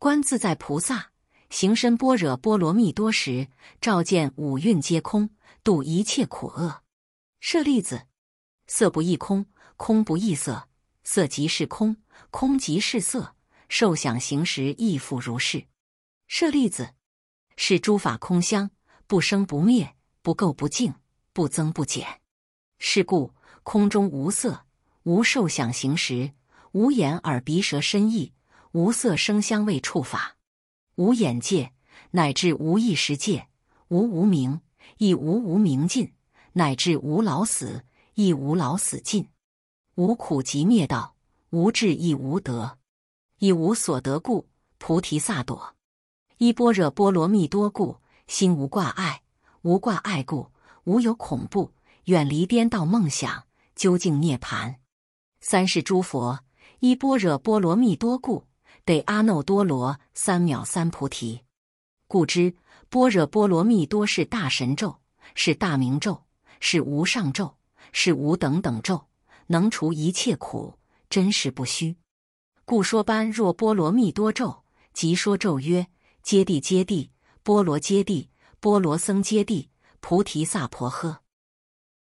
[0.00, 1.10] 观自在菩萨
[1.50, 3.48] 行深般若波罗蜜多时，
[3.82, 5.28] 照见五蕴皆空，
[5.62, 6.82] 度一切苦厄。
[7.38, 8.06] 舍利子，
[8.66, 9.44] 色不异空，
[9.76, 10.70] 空不异色，
[11.04, 11.98] 色即是空，
[12.30, 13.34] 空即是色，
[13.68, 15.66] 受想行识亦复如是。
[16.26, 16.94] 舍利子，
[17.58, 18.70] 是诸法空相，
[19.06, 20.94] 不生不灭，不垢不净，
[21.34, 22.22] 不增不减。
[22.78, 24.64] 是故空中无色，
[25.02, 26.32] 无受想行识，
[26.72, 28.32] 无眼耳鼻舌身意，
[28.72, 30.36] 无色声香味触法，
[30.94, 31.72] 无眼界，
[32.12, 33.48] 乃至无意识界，
[33.88, 34.60] 无无明，
[34.98, 36.12] 亦无无明尽。
[36.52, 39.24] 乃至无老死，亦无老死尽；
[39.94, 41.16] 无苦集灭道，
[41.50, 42.78] 无智亦无得，
[43.38, 45.74] 亦无所得故，菩提萨埵。
[46.38, 49.22] 依般若波罗蜜多故，心无挂碍；
[49.62, 50.50] 无挂碍故，
[50.84, 51.72] 无有恐怖，
[52.04, 53.44] 远离颠倒梦想，
[53.74, 54.76] 究竟涅槃。
[55.40, 56.40] 三世诸佛
[56.78, 58.46] 依般若波罗蜜多故，
[58.84, 61.42] 得阿耨多罗三藐三菩提。
[62.06, 62.54] 故知
[62.88, 65.00] 般若波罗蜜多是大神咒，
[65.34, 66.22] 是大明咒。
[66.62, 67.56] 是无上咒，
[67.90, 69.06] 是无等等咒，
[69.46, 70.74] 能除一切苦，
[71.08, 71.96] 真实不虚。
[72.66, 75.86] 故说般若波罗蜜多咒，即说咒曰：
[76.22, 77.08] 揭谛揭谛，
[77.42, 78.28] 波罗揭谛，
[78.60, 79.68] 波罗僧揭谛，
[80.00, 81.20] 菩提萨婆诃。